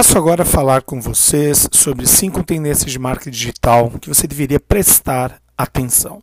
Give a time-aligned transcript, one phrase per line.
[0.00, 4.58] Passo agora a falar com vocês sobre cinco tendências de marketing digital que você deveria
[4.58, 6.22] prestar atenção.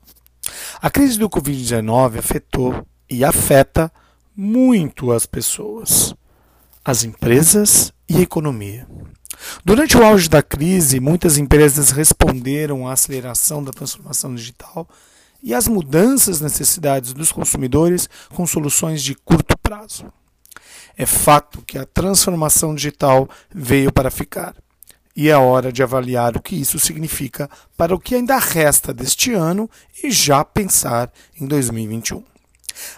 [0.81, 3.91] A crise do Covid-19 afetou e afeta
[4.35, 6.15] muito as pessoas,
[6.83, 8.87] as empresas e a economia.
[9.63, 14.89] Durante o auge da crise, muitas empresas responderam à aceleração da transformação digital
[15.43, 20.11] e às mudanças necessidades dos consumidores com soluções de curto prazo.
[20.97, 24.55] É fato que a transformação digital veio para ficar.
[25.15, 29.33] E é hora de avaliar o que isso significa para o que ainda resta deste
[29.33, 29.69] ano
[30.03, 32.23] e já pensar em 2021.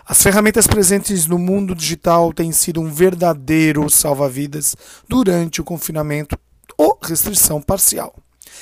[0.06, 4.76] As ferramentas presentes no mundo digital têm sido um verdadeiro salva-vidas
[5.08, 6.38] durante o confinamento
[6.78, 8.14] ou restrição parcial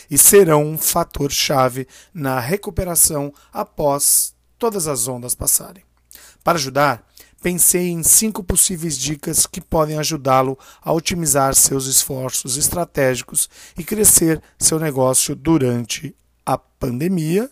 [0.10, 5.84] e serão um fator chave na recuperação após todas as ondas passarem.
[6.44, 7.07] Para ajudar,
[7.42, 14.42] pensei em cinco possíveis dicas que podem ajudá-lo a otimizar seus esforços estratégicos e crescer
[14.58, 16.16] seu negócio durante
[16.46, 17.50] a pandemia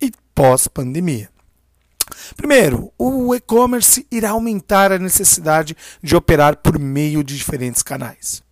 [0.00, 1.30] e pós-pandemia.
[2.36, 8.42] Primeiro, o e-commerce irá aumentar a necessidade de operar por meio de diferentes canais.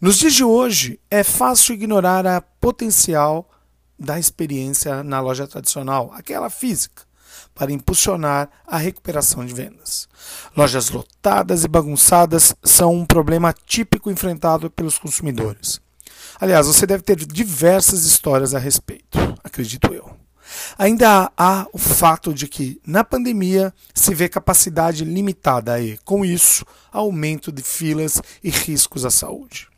[0.00, 3.48] Nos dias de hoje, é fácil ignorar a potencial
[3.98, 7.09] da experiência na loja tradicional, aquela física
[7.60, 10.08] para impulsionar a recuperação de vendas.
[10.56, 15.78] Lojas lotadas e bagunçadas são um problema típico enfrentado pelos consumidores.
[16.40, 20.10] Aliás, você deve ter diversas histórias a respeito, acredito eu.
[20.78, 26.64] Ainda há o fato de que, na pandemia, se vê capacidade limitada e, com isso,
[26.90, 29.69] aumento de filas e riscos à saúde.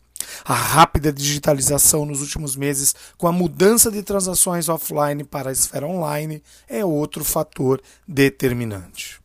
[0.45, 5.87] A rápida digitalização nos últimos meses, com a mudança de transações offline para a esfera
[5.87, 9.21] online, é outro fator determinante.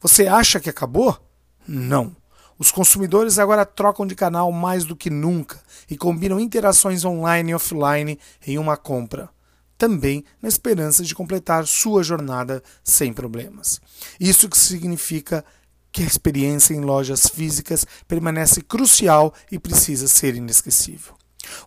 [0.00, 1.18] Você acha que acabou?
[1.66, 2.14] Não.
[2.58, 5.60] Os consumidores agora trocam de canal mais do que nunca
[5.90, 9.28] e combinam interações online e offline em uma compra,
[9.76, 13.80] também na esperança de completar sua jornada sem problemas.
[14.20, 15.44] Isso que significa
[15.92, 21.14] que a experiência em lojas físicas permanece crucial e precisa ser inesquecível.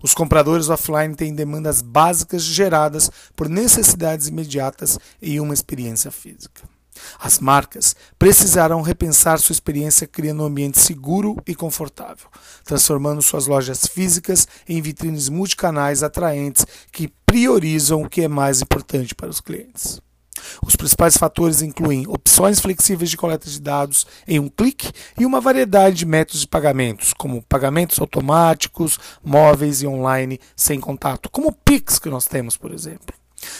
[0.01, 6.63] Os compradores offline têm demandas básicas geradas por necessidades imediatas e uma experiência física.
[7.19, 12.27] As marcas precisarão repensar sua experiência criando um ambiente seguro e confortável,
[12.63, 19.13] transformando suas lojas físicas em vitrines multicanais atraentes que priorizam o que é mais importante
[19.13, 20.01] para os clientes.
[20.65, 25.41] Os principais fatores incluem opções flexíveis de coleta de dados em um clique e uma
[25.41, 31.51] variedade de métodos de pagamentos, como pagamentos automáticos, móveis e online sem contato, como o
[31.51, 33.15] Pix que nós temos, por exemplo.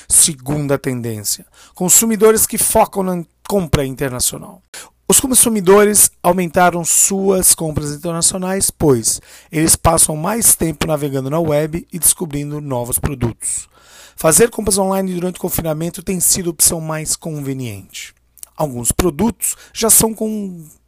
[0.08, 4.62] Segunda tendência: consumidores que focam na compra internacional.
[5.08, 9.22] Os consumidores aumentaram suas compras internacionais, pois
[9.52, 13.70] eles passam mais tempo navegando na web e descobrindo novos produtos.
[14.16, 18.16] Fazer compras online durante o confinamento tem sido a opção mais conveniente.
[18.58, 20.16] Alguns produtos já são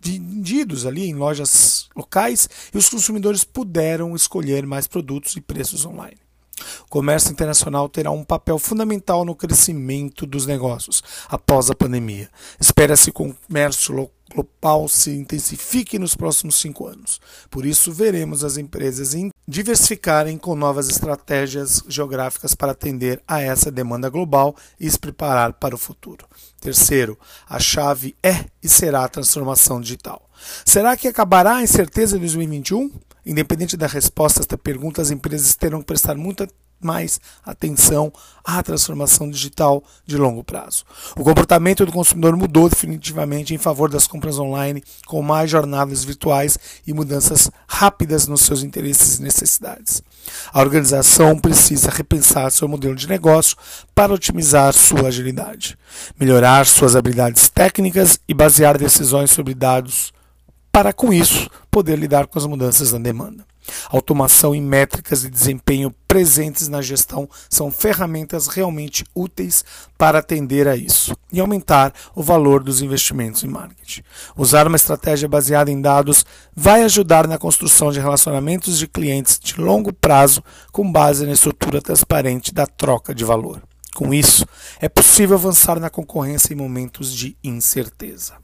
[0.02, 6.27] vendidos ali em lojas locais e os consumidores puderam escolher mais produtos e preços online.
[6.90, 12.30] Comércio internacional terá um papel fundamental no crescimento dos negócios após a pandemia.
[12.60, 17.20] Espera-se que o comércio global se intensifique nos próximos cinco anos.
[17.50, 19.14] Por isso, veremos as empresas
[19.46, 25.76] diversificarem com novas estratégias geográficas para atender a essa demanda global e se preparar para
[25.76, 26.26] o futuro.
[26.62, 27.18] Terceiro,
[27.50, 30.30] a chave é e será a transformação digital.
[30.66, 32.92] Será que acabará a incerteza em 2021?
[33.26, 36.48] Independente da resposta a esta pergunta, as empresas terão que prestar muita
[36.80, 38.12] mais atenção
[38.44, 40.84] à transformação digital de longo prazo.
[41.16, 46.58] O comportamento do consumidor mudou definitivamente em favor das compras online, com mais jornadas virtuais
[46.86, 50.02] e mudanças rápidas nos seus interesses e necessidades.
[50.54, 53.58] A organização precisa repensar seu modelo de negócio
[53.94, 55.78] para otimizar sua agilidade,
[56.20, 60.14] melhorar suas habilidades técnicas e basear decisões sobre dados
[60.72, 63.44] para, com isso, poder lidar com as mudanças na demanda.
[63.90, 69.64] Automação e métricas de desempenho presentes na gestão são ferramentas realmente úteis
[69.98, 74.04] para atender a isso e aumentar o valor dos investimentos em marketing.
[74.36, 76.26] Usar uma estratégia baseada em dados
[76.56, 81.82] vai ajudar na construção de relacionamentos de clientes de longo prazo com base na estrutura
[81.82, 83.62] transparente da troca de valor.
[83.94, 84.46] Com isso,
[84.80, 88.36] é possível avançar na concorrência em momentos de incerteza.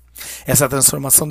[0.45, 1.27] Essa transformação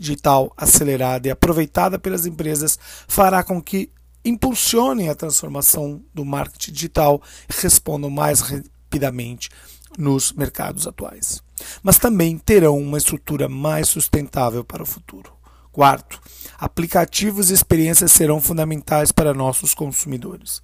[0.00, 3.92] digital acelerada e aproveitada pelas empresas fará com que
[4.24, 9.50] impulsionem a transformação do marketing digital e respondam mais rapidamente
[9.98, 11.42] nos mercados atuais.
[11.82, 15.32] Mas também terão uma estrutura mais sustentável para o futuro.
[15.70, 16.20] Quarto,
[16.60, 20.60] aplicativos e experiências serão fundamentais para nossos consumidores.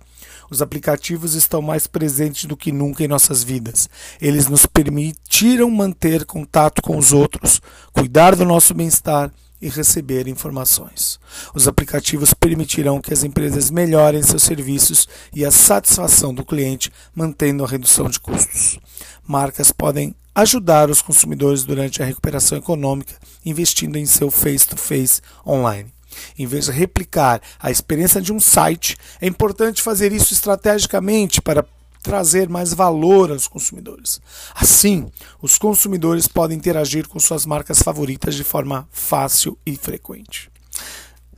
[0.50, 3.88] Os aplicativos estão mais presentes do que nunca em nossas vidas.
[4.20, 7.62] Eles nos permitiram manter contato com os outros,
[7.92, 11.18] cuidar do nosso bem-estar e receber informações.
[11.54, 17.64] Os aplicativos permitirão que as empresas melhorem seus serviços e a satisfação do cliente, mantendo
[17.64, 18.78] a redução de custos.
[19.26, 25.90] Marcas podem ajudar os consumidores durante a recuperação econômica, investindo em seu face-to-face -face online.
[26.38, 31.64] Em vez de replicar a experiência de um site, é importante fazer isso estrategicamente para
[32.02, 34.20] trazer mais valor aos consumidores.
[34.54, 35.10] Assim,
[35.40, 40.50] os consumidores podem interagir com suas marcas favoritas de forma fácil e frequente.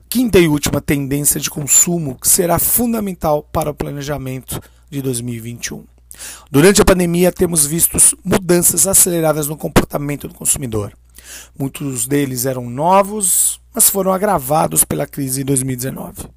[0.09, 4.61] Quinta e última tendência de consumo que será fundamental para o planejamento
[4.91, 5.98] de 2021.
[6.50, 10.93] Durante a pandemia, temos visto mudanças aceleradas no comportamento do consumidor.
[11.59, 16.29] Muitos deles eram novos, mas foram agravados pela crise de 2019.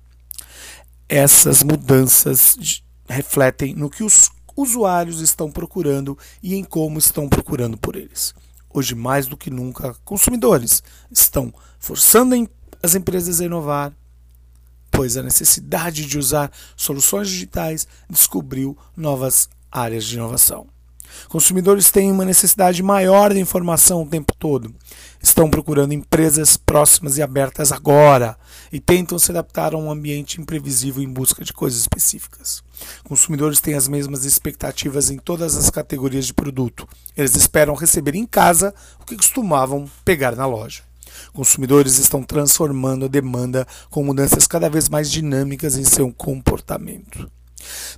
[1.07, 7.95] Essas mudanças refletem no que os usuários estão procurando e em como estão procurando por
[7.95, 8.34] eles.
[8.74, 10.81] Hoje, mais do que nunca, consumidores
[11.12, 12.36] estão forçando
[12.81, 13.94] as empresas a inovar,
[14.89, 20.68] pois a necessidade de usar soluções digitais descobriu novas áreas de inovação.
[21.28, 24.74] Consumidores têm uma necessidade maior de informação o tempo todo.
[25.22, 28.38] Estão procurando empresas próximas e abertas agora
[28.72, 32.64] e tentam se adaptar a um ambiente imprevisível em busca de coisas específicas.
[33.04, 36.88] Consumidores têm as mesmas expectativas em todas as categorias de produto.
[37.16, 40.84] Eles esperam receber em casa o que costumavam pegar na loja.
[41.34, 47.30] Consumidores estão transformando a demanda com mudanças cada vez mais dinâmicas em seu comportamento.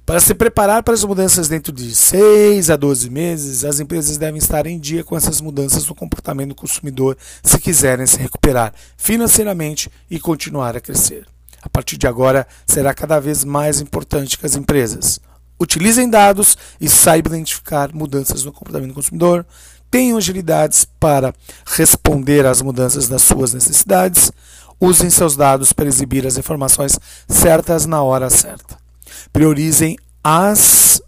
[0.06, 4.38] Para se preparar para as mudanças dentro de 6 a 12 meses, as empresas devem
[4.38, 9.90] estar em dia com essas mudanças no comportamento do consumidor se quiserem se recuperar financeiramente
[10.10, 11.26] e continuar a crescer.
[11.62, 15.20] A partir de agora, será cada vez mais importante que as empresas
[15.58, 19.46] utilizem dados e saibam identificar mudanças no comportamento do consumidor,
[19.90, 21.34] tenham agilidades para
[21.66, 24.32] responder às mudanças das suas necessidades,
[24.82, 27.00] usem seus dados para exibir as informações
[27.30, 28.83] certas na hora certa
[29.32, 31.02] priorizem as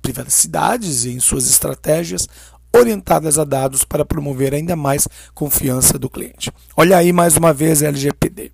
[0.00, 2.28] privacidades em suas estratégias
[2.74, 6.52] orientadas a dados para promover ainda mais confiança do cliente.
[6.76, 8.52] Olha aí mais uma vez LGPD.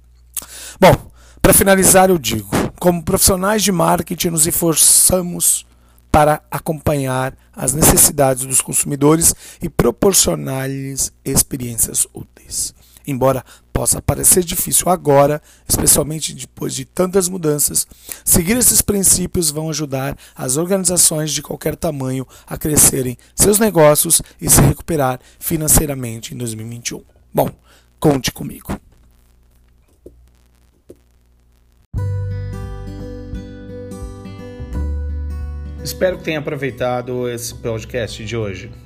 [0.80, 1.10] Bom,
[1.40, 5.66] para finalizar eu digo, como profissionais de marketing nos esforçamos
[6.10, 12.74] para acompanhar as necessidades dos consumidores e proporcionar-lhes experiências úteis.
[13.06, 13.44] Embora
[13.76, 17.86] possa parecer difícil agora, especialmente depois de tantas mudanças,
[18.24, 24.48] seguir esses princípios vão ajudar as organizações de qualquer tamanho a crescerem seus negócios e
[24.48, 27.02] se recuperar financeiramente em 2021.
[27.34, 27.50] Bom,
[28.00, 28.80] conte comigo.
[35.84, 38.85] Espero que tenha aproveitado esse podcast de hoje.